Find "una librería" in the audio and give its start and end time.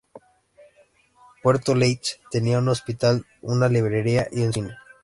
3.43-4.27